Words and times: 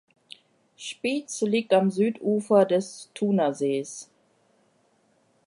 Spiez 0.77 1.41
liegt 1.41 1.73
am 1.73 1.91
Südufer 1.91 2.65
des 2.65 3.11
Thunersees. 3.13 4.09